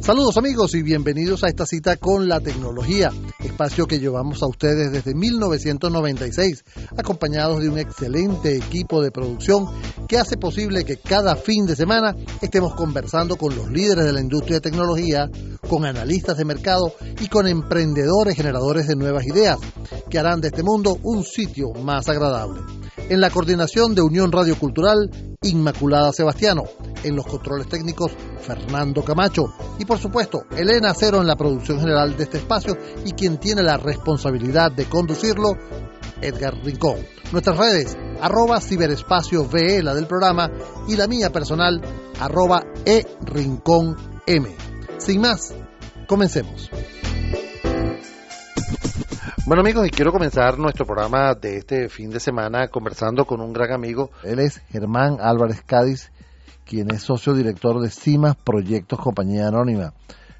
[0.00, 3.10] Saludos amigos y bienvenidos a esta cita con la tecnología,
[3.44, 6.64] espacio que llevamos a ustedes desde 1996,
[6.96, 9.66] acompañados de un excelente equipo de producción
[10.08, 14.22] que hace posible que cada fin de semana estemos conversando con los líderes de la
[14.22, 15.28] industria de tecnología,
[15.68, 19.58] con analistas de mercado y con emprendedores generadores de nuevas ideas
[20.08, 22.62] que harán de este mundo un sitio más agradable.
[23.10, 25.10] En la coordinación de Unión Radio Cultural,
[25.42, 26.64] Inmaculada Sebastiano.
[27.04, 29.52] En los controles técnicos, Fernando Camacho.
[29.78, 33.62] Y por supuesto, Elena Cero en la producción general de este espacio y quien tiene
[33.62, 35.56] la responsabilidad de conducirlo,
[36.20, 36.98] Edgar Rincón.
[37.32, 40.50] Nuestras redes, arroba ciberespacio VE, la del programa,
[40.88, 41.80] y la mía personal,
[42.18, 43.96] arroba e rincón
[44.26, 44.48] M.
[44.98, 45.54] Sin más,
[46.06, 46.70] comencemos.
[49.46, 53.54] Bueno amigos, y quiero comenzar nuestro programa de este fin de semana conversando con un
[53.54, 54.10] gran amigo.
[54.22, 56.12] Él es Germán Álvarez Cádiz,
[56.64, 59.92] quien es socio director de CIMAS Proyectos Compañía Anónima.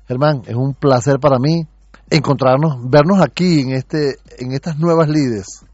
[0.07, 1.67] Germán, es un placer para mí
[2.11, 5.65] encontrarnos, vernos aquí en este, en estas nuevas lides.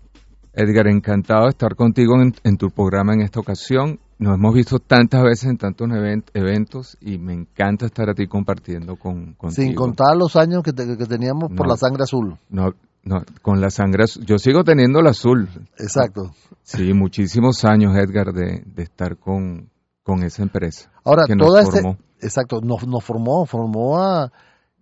[0.52, 3.98] Edgar, encantado de estar contigo en, tu programa en esta ocasión.
[4.18, 5.88] Nos hemos visto tantas veces en tantos
[6.32, 9.62] eventos y me encanta estar aquí compartiendo con, contigo.
[9.62, 12.36] Sin contar los años que, teníamos por la sangre azul.
[12.48, 14.24] No, no, con la sangre azul.
[14.24, 15.48] Yo sigo teniendo el azul.
[15.78, 16.30] Exacto.
[16.62, 19.70] Sí, muchísimos años, Edgar, de, de estar con,
[20.04, 20.90] con, esa empresa.
[21.02, 21.80] Ahora, toda este,
[22.20, 24.30] exacto, nos, nos formó, formó a,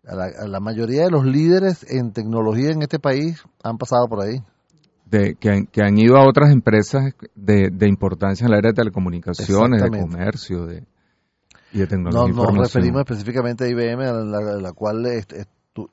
[0.03, 4.43] la, mayoría de los líderes en tecnología en este país han pasado por ahí.
[5.07, 8.71] De, que, han, que han ido a otras empresas de, de importancia en el área
[8.73, 10.85] de telecomunicaciones, de comercio, de,
[11.73, 12.35] y de tecnología.
[12.35, 14.13] No, nos referimos específicamente a IBM, a
[14.59, 15.25] la, cual le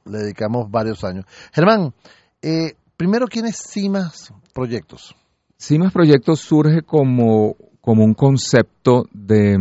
[0.05, 1.25] dedicamos varios años.
[1.51, 1.93] Germán,
[2.41, 5.15] eh, primero, ¿quién es CIMAS Proyectos?
[5.57, 7.55] CIMAS Proyectos surge como,
[7.89, 9.57] como un concepto de,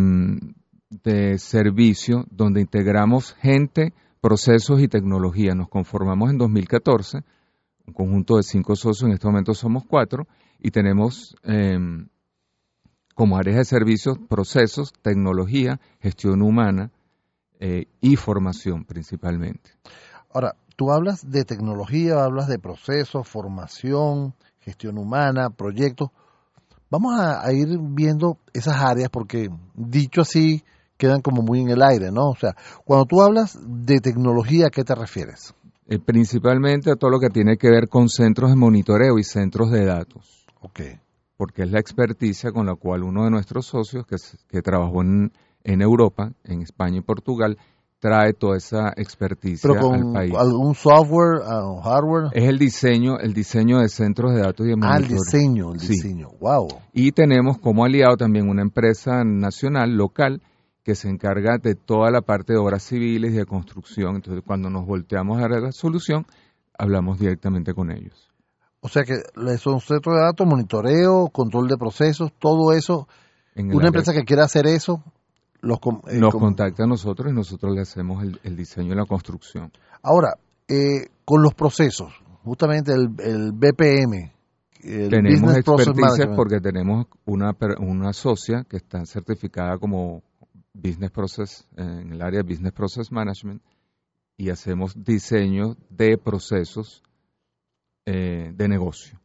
[0.90, 5.54] de servicio donde integramos gente, procesos y tecnología.
[5.54, 7.20] Nos conformamos en 2014,
[7.86, 10.26] un conjunto de cinco socios, en este momento somos cuatro,
[10.58, 12.08] y tenemos em,
[13.14, 16.92] como áreas de servicios procesos, tecnología, gestión humana
[17.60, 19.70] eh, y formación principalmente.
[20.34, 26.10] Ahora, Tú hablas de tecnología, hablas de procesos, formación, gestión humana, proyectos.
[26.90, 30.62] Vamos a, ir viendo esas áreas porque, dicho así,
[30.96, 32.30] quedan como muy en el aire, ¿no?
[32.30, 32.54] O sea,
[32.84, 35.54] cuando tú hablas de tecnología, ¿a qué te refieres?
[35.86, 39.70] Eh, principalmente a todo lo que tiene que ver con centros de monitoreo y centros
[39.70, 40.46] de datos.
[40.60, 40.80] Ok.
[41.36, 44.16] Porque es la experticia con la cual uno de nuestros socios, que,
[44.48, 45.32] que trabajó en,
[45.64, 47.58] en Europa, en España y Portugal,
[47.98, 50.32] trae toda esa experticia al país.
[50.36, 52.30] ¿Algún software o hardware?
[52.32, 55.78] Es el diseño, el diseño de centros de datos y de Ah, el diseño, el
[55.78, 56.68] diseño, wow.
[56.92, 60.42] Y tenemos como aliado también una empresa nacional, local,
[60.84, 64.16] que se encarga de toda la parte de obras civiles y de construcción.
[64.16, 66.24] Entonces, cuando nos volteamos a la solución,
[66.78, 68.28] hablamos directamente con ellos.
[68.80, 69.16] O sea que
[69.58, 73.08] son centros de datos, monitoreo, control de procesos, todo eso.
[73.56, 75.02] una empresa que quiera hacer eso
[75.62, 79.72] eh, nos contacta a nosotros y nosotros le hacemos el, diseño y la construcción.
[80.02, 80.38] Ahora,
[80.68, 82.12] eh, con los procesos,
[82.44, 84.30] justamente el, el BPM.
[84.80, 90.22] tenemos experticias porque tenemos una, una socia que está certificada como
[90.72, 93.60] Business Process, en el área de Business Process Management,
[94.36, 97.02] y hacemos diseño de procesos
[98.06, 99.18] eh, de negocio.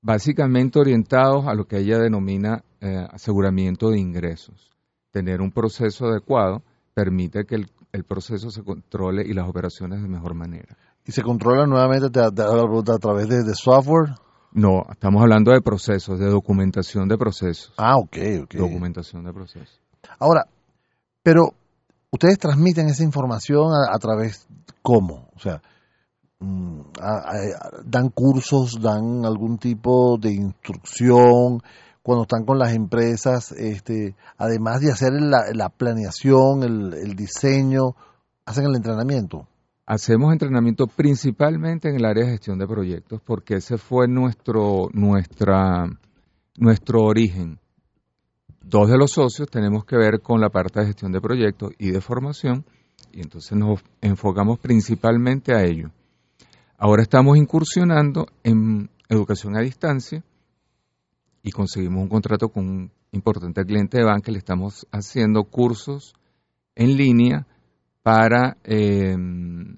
[0.00, 2.64] Básicamente orientados a lo que ella denomina
[3.12, 4.71] aseguramiento de ingresos
[5.12, 6.62] tener un proceso adecuado
[6.94, 7.54] permite que
[7.92, 10.76] el, proceso se controle y las operaciones de mejor manera.
[11.04, 14.14] ¿Y se controla nuevamente a, través de, software?
[14.52, 17.72] No, estamos hablando de procesos, de documentación de procesos.
[17.76, 18.54] Ah, ok, ok.
[18.54, 19.80] Documentación de procesos.
[20.18, 20.46] Ahora,
[21.22, 21.54] pero
[22.10, 24.46] ustedes transmiten esa información a, través,
[24.82, 25.28] ¿cómo?
[25.34, 25.62] O sea,
[26.40, 26.80] mm,
[27.84, 31.62] dan cursos, dan algún tipo de instrucción,
[32.02, 37.94] cuando están con las empresas, este, además de hacer la, planeación, el, diseño,
[38.44, 39.46] hacen el entrenamiento?
[39.86, 45.86] Hacemos entrenamiento principalmente en el área de gestión de proyectos porque ese fue nuestro, nuestra,
[46.56, 47.58] nuestro origen.
[48.64, 51.90] Dos de los socios tenemos que ver con la parte de gestión de proyectos y
[51.90, 52.64] de formación
[53.12, 55.90] y entonces nos enfocamos principalmente a ello.
[56.78, 60.24] Ahora estamos incursionando en educación a distancia
[61.42, 64.30] y conseguimos un contrato con un importante cliente de banca.
[64.30, 66.14] Le estamos haciendo cursos
[66.74, 67.46] en línea
[68.02, 68.56] para...
[68.64, 69.76] Em,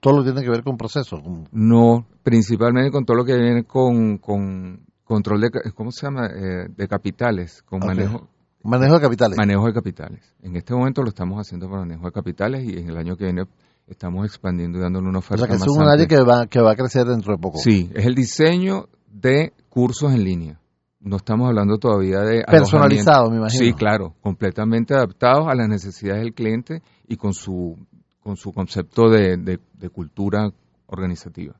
[0.00, 1.20] todo lo que tiene que ver con procesos.
[1.50, 6.26] No, principalmente con todo lo que viene con, con control de, ¿cómo se llama?
[6.26, 8.28] Eh, de capitales, con manejo,
[8.62, 9.38] Manejo de capitales.
[9.38, 10.34] Manejo de capitales.
[10.42, 13.24] En este momento lo estamos haciendo para manejo de capitales y en el año que
[13.24, 13.44] viene
[13.86, 15.44] estamos expandiendo y dándole una oferta.
[15.44, 17.58] O sea, que es un área que va, que va a crecer dentro de poco.
[17.58, 20.60] Sí, es el diseño de cursos en línea.
[21.00, 22.44] No estamos hablando todavía de...
[22.44, 23.64] Personalizado, me imagino.
[23.64, 27.76] Sí, claro, completamente adaptados a las necesidades del cliente y con su,
[28.20, 30.50] con su concepto de, de cultura
[30.86, 31.54] organizativa.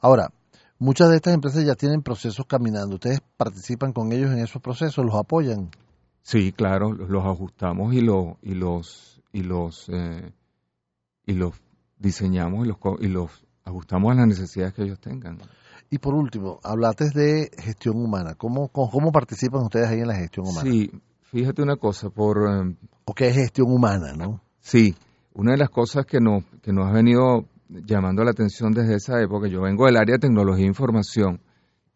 [0.00, 0.30] Ahora,
[0.78, 2.96] muchas de estas empresas ya tienen procesos caminando.
[2.96, 5.04] ¿Ustedes participan con ellos en esos procesos?
[5.04, 5.70] ¿Los apoyan?
[6.22, 10.32] Sí, claro, los ajustamos y, lo, y los y los eh,
[11.24, 11.54] y los
[11.98, 13.30] diseñamos y los y los
[13.64, 15.38] ajustamos a las necesidades que ellos tengan.
[15.90, 18.34] Y por último, hablaste de gestión humana.
[18.34, 20.70] ¿Cómo, cómo, participan ustedes ahí en la gestión humana?
[20.70, 20.90] Sí,
[21.22, 22.38] fíjate una cosa, por...
[23.04, 24.42] ¿O qué es gestión humana, no?
[24.60, 24.94] Sí,
[25.32, 29.20] una de las cosas que nos, que nos ha venido llamando la atención desde esa
[29.22, 31.40] época, yo vengo del área de tecnología e información,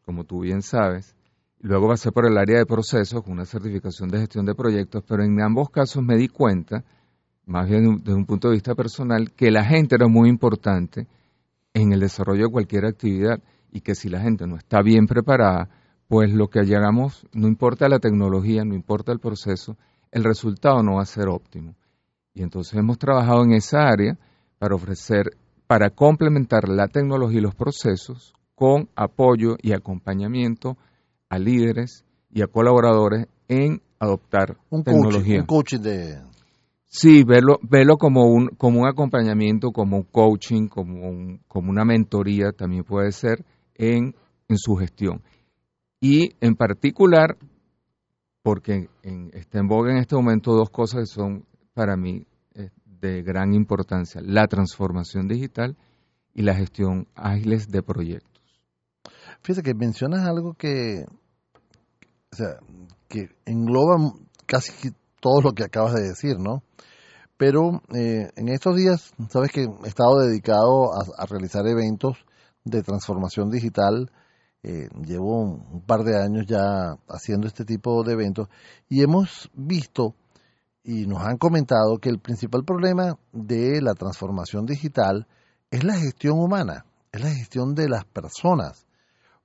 [0.04, 1.14] como tú bien sabes,
[1.62, 5.22] Luego pasé por el área de procesos con una certificación de gestión de proyectos, pero
[5.22, 6.82] en ambos casos me di cuenta,
[7.46, 11.06] más bien desde un punto de vista personal, que la gente era muy importante
[11.72, 13.40] en el desarrollo de cualquier actividad
[13.72, 15.70] y que si la gente no está bien preparada,
[16.06, 19.78] pues lo que llegamos, no importa la tecnología, no importa el proceso,
[20.10, 21.74] el resultado no va a ser óptimo.
[22.34, 24.18] Y entonces hemos trabajado en esa área
[24.58, 30.76] para ofrecer, para complementar la tecnología y los procesos con apoyo y acompañamiento
[31.30, 35.40] a líderes y a colaboradores en adoptar un tecnología.
[35.40, 36.20] un coaching de...
[36.86, 42.52] Sí, verlo, verlo como, un, como un acompañamiento, como un coaching, como, como una mentoría
[42.52, 44.14] también puede ser en,
[44.54, 45.22] su gestión.
[46.00, 47.38] Y en particular,
[48.42, 52.68] porque en, está en boga en este momento dos cosas que son para mí eh,
[52.84, 55.76] de gran importancia, la transformación digital
[56.34, 58.42] y la gestión ágiles de proyectos.
[59.42, 61.06] Fíjate que mencionas algo que
[62.32, 62.56] o sea,
[63.08, 63.96] que engloba
[64.46, 64.72] casi
[65.20, 66.62] todo lo que acabas de decir, ¿no?
[67.36, 72.16] Pero eh, en estos días, sabes que he estado dedicado a, realizar eventos
[72.64, 74.10] de transformación digital.
[74.62, 78.48] Eh, llevo un, par de años ya haciendo este tipo de eventos
[78.88, 80.14] y hemos visto
[80.84, 85.26] y nos han comentado que el principal problema de la transformación digital
[85.70, 88.86] es la gestión humana, es la gestión de las personas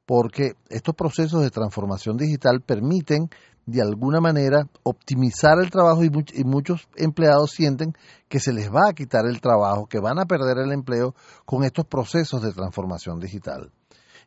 [0.07, 3.29] porque estos procesos de transformación digital permiten
[3.67, 6.09] de alguna manera optimizar el trabajo y,
[6.43, 7.93] muchos empleados sienten
[8.27, 11.13] que se les va a quitar el trabajo, que van a perder el empleo
[11.45, 13.71] con estos procesos de transformación digital.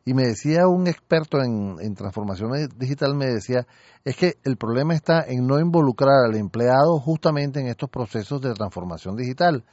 [0.05, 3.67] Y me decía un experto en, transformación digital, me decía,
[4.05, 8.53] es que el problema está en no involucrar al empleado justamente en estos procesos de
[8.53, 9.63] transformación digital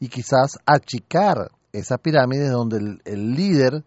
[0.00, 3.84] y quizás achicar esa pirámide donde el líder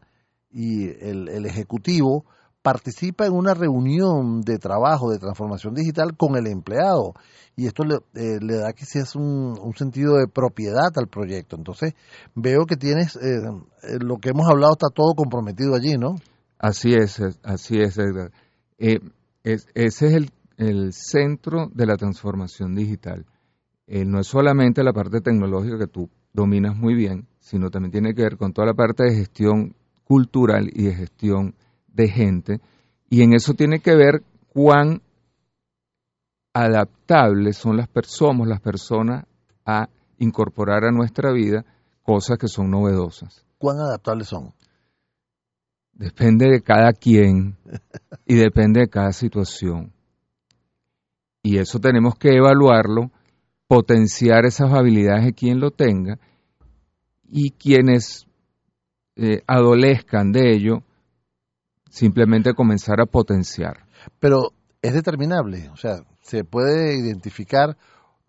[0.51, 2.25] y el, Ejecutivo
[2.61, 7.13] participa en una reunión de trabajo de transformación digital con el empleado
[7.55, 11.57] y esto le, eh, le da quizás un, un sentido de propiedad al proyecto.
[11.57, 11.93] Entonces
[12.35, 13.39] veo que tienes, eh,
[13.83, 16.15] eh, lo que hemos hablado está todo comprometido allí, ¿no?
[16.57, 18.31] Así es, así es, Edgar.
[18.77, 23.25] ese es el, el, centro de la transformación digital.
[23.87, 28.23] no es solamente la parte tecnológica que tú dominas muy bien, sino también tiene que
[28.23, 31.55] ver con toda la parte de gestión cultural y de gestión
[31.93, 32.61] de gente.
[33.09, 35.01] Y en eso tiene que ver cuán
[36.53, 39.25] adaptables son las somos las personas
[39.65, 39.87] a
[40.17, 41.65] incorporar a nuestra vida
[42.03, 43.45] cosas que son novedosas.
[43.57, 44.53] ¿Cuán adaptables son?
[45.93, 47.57] Depende de cada quien
[48.25, 49.91] y depende de cada situación.
[51.43, 53.11] Y eso tenemos que evaluarlo,
[53.67, 56.19] potenciar esas habilidades de quien lo tenga
[57.29, 58.27] y quienes
[59.15, 60.83] eh, adolezcan de ello,
[61.89, 63.85] simplemente comenzar a potenciar.
[64.19, 67.75] Pero es determinable, o sea, se puede identificar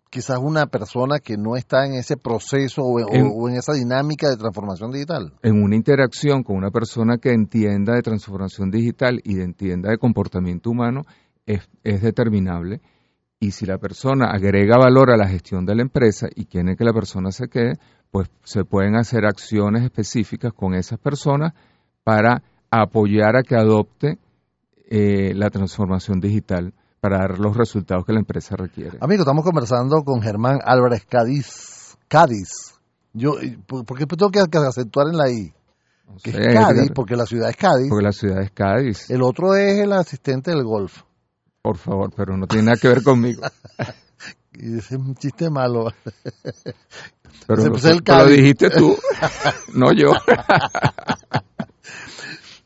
[0.09, 4.91] quizás una persona que no está en ese proceso o en, esa dinámica de transformación
[4.91, 5.33] digital.
[5.41, 10.69] En una interacción con una persona que entienda de transformación digital y entienda de comportamiento
[10.69, 11.03] humano,
[11.45, 12.81] es, es determinable.
[13.39, 16.83] Y si la persona agrega valor a la gestión de la empresa y quiere que
[16.83, 17.79] la persona se quede,
[18.11, 21.53] pues se pueden hacer acciones específicas con esas personas
[22.03, 24.17] para apoyar a que adopte
[24.89, 28.97] eh, la transformación digital para dar los resultados que la empresa requiere.
[29.01, 31.97] Amigo, estamos conversando con Germán Álvarez Cádiz.
[32.07, 32.79] Cádiz.
[33.13, 33.35] Yo,
[33.67, 35.53] ¿Por qué tengo que acentuar en la I?
[36.23, 37.89] que es Cádiz, porque la ciudad es Cádiz.
[37.89, 39.09] Porque la ciudad es Cádiz.
[39.09, 41.03] El otro es el asistente del golf.
[41.61, 43.41] Por favor, pero no tiene nada que ver conmigo.
[44.53, 45.91] y es un chiste malo.
[47.47, 48.95] Pero lo, dijiste tú,
[49.73, 50.11] no yo.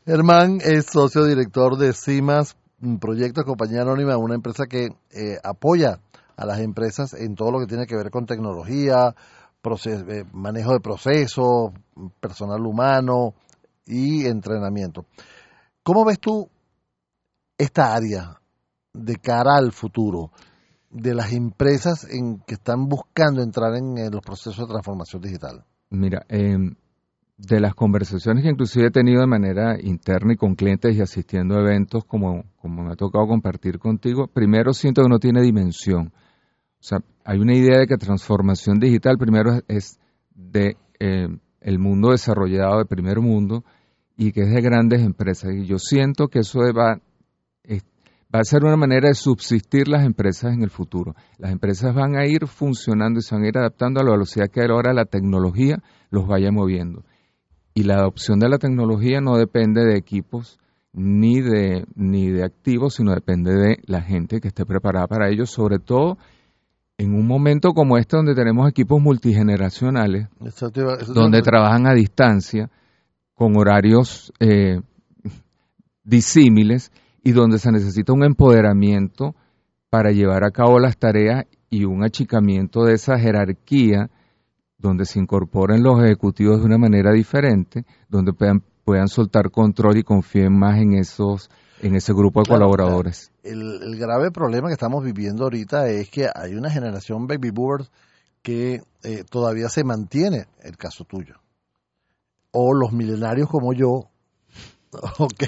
[0.06, 2.56] Germán es socio director de CIMAS
[3.00, 5.98] Proyectos Compañía Anónima, una empresa que eh, apoya
[6.36, 9.16] a las empresas en todo lo que tiene que ver con tecnología,
[9.84, 11.72] eh, manejo de procesos,
[12.20, 13.34] personal humano
[13.84, 15.06] y entrenamiento.
[15.82, 16.48] ¿Cómo ves tú
[17.58, 18.40] esta área
[18.92, 20.30] de cara al futuro
[20.88, 25.64] de las empresas en que están buscando entrar en, los procesos de transformación digital?
[25.90, 26.76] Mira, em,
[27.38, 31.56] de las conversaciones que inclusive he tenido de manera interna y con clientes y asistiendo
[31.56, 36.12] a eventos como, como me ha tocado compartir contigo, primero siento que no tiene dimensión.
[36.78, 39.98] O sea, hay una idea de que transformación digital primero es
[40.34, 41.28] de eh,
[41.60, 43.64] el mundo desarrollado, de primer mundo,
[44.16, 45.52] y que es de grandes empresas.
[45.52, 47.00] Y yo siento que eso va,
[48.34, 51.14] va a ser una manera de subsistir las empresas en el futuro.
[51.38, 54.48] Las empresas van a ir funcionando y se van a ir adaptando a la velocidad
[54.48, 57.04] que ahora la tecnología los vaya moviendo.
[57.76, 60.58] Y la adopción de la tecnología no depende de equipos
[60.94, 65.44] ni de, ni de activos, sino depende de la gente que esté preparada para ello,
[65.44, 66.16] sobre todo
[66.96, 70.28] en un momento como este donde tenemos equipos multigeneracionales,
[71.12, 72.70] donde trabajan a distancia,
[73.34, 74.80] con horarios eh,
[76.02, 76.90] disímiles
[77.22, 79.34] y donde se necesita un empoderamiento
[79.90, 84.08] para llevar a cabo las tareas y un achicamiento de esa jerarquía
[84.78, 90.02] donde se incorporen los ejecutivos de una manera diferente, donde puedan, puedan soltar control y
[90.02, 91.50] confíen más en esos
[91.82, 93.32] en ese grupo de colaboradores.
[93.42, 97.90] El, grave problema que estamos viviendo ahorita es que hay una generación baby boomers
[98.42, 101.34] que eh, todavía se mantiene, el caso tuyo,
[102.52, 104.08] o los milenarios como yo,
[105.18, 105.44] ¿ok?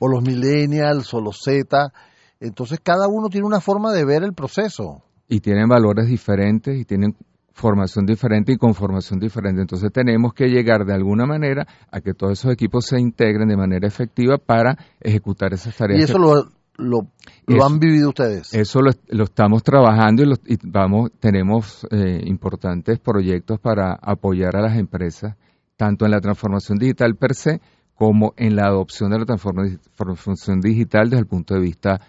[0.00, 1.92] O los millennials o los Z.
[2.40, 5.02] Entonces cada uno tiene una forma de ver el proceso.
[5.28, 7.16] Y tienen valores diferentes y tienen
[7.58, 9.60] formación diferente y con formación diferente.
[9.60, 13.56] Entonces tenemos que llegar de alguna manera a que todos esos equipos se integren de
[13.56, 16.00] manera efectiva para ejecutar esas tareas.
[16.00, 18.54] ¿Y eso lo, lo, han vivido ustedes?
[18.54, 25.34] Eso lo, estamos trabajando y, vamos tenemos eh, importantes proyectos para apoyar a las empresas,
[25.76, 27.60] tanto en la transformación digital per se
[27.94, 32.00] como en la adopción de la transformación digital desde el punto de vista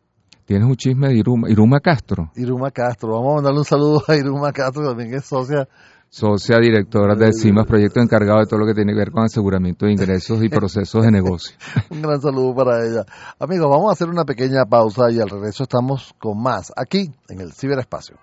[0.49, 2.31] Tienes un chisme de Iruma, Iruma Castro.
[2.35, 3.11] Iruma Castro.
[3.11, 5.69] Vamos a mandarle un saludo a Iruma Castro, que también es socia.
[6.09, 9.85] Socia directora de CIMAS, proyecto encargado de todo lo que tiene que ver con aseguramiento
[9.85, 11.55] de ingresos y procesos de negocio.
[11.91, 13.05] un gran saludo para ella.
[13.39, 17.43] Amigos, vamos a hacer una pequeña pausa y al regreso estamos con más aquí en
[17.43, 18.17] el ciberespacio.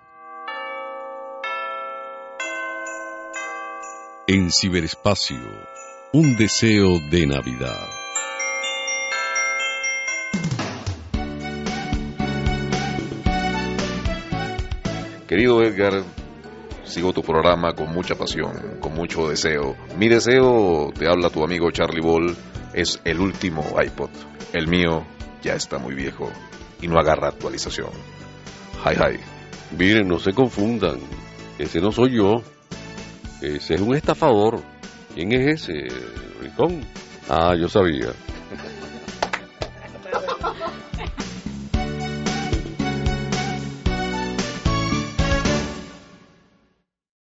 [4.26, 5.38] En ciberespacio,
[6.12, 7.86] un deseo de Navidad.
[15.36, 16.02] Querido Edgar,
[16.84, 19.76] sigo tu programa con mucha pasión, con mucho deseo.
[19.98, 22.34] Mi deseo, te habla tu amigo Charlie Ball,
[22.72, 24.08] es el último iPod.
[24.54, 25.04] El mío
[25.42, 26.30] ya está muy viejo
[26.80, 27.90] y no agarra actualización.
[28.82, 29.76] Hi, hi.
[29.76, 31.00] Miren, no se confundan.
[31.58, 32.36] Ese no soy yo.
[33.42, 34.62] Ese es un estafador.
[35.14, 35.86] ¿Quién es ese,
[36.40, 36.80] Ricón?
[37.28, 38.08] Ah, yo sabía.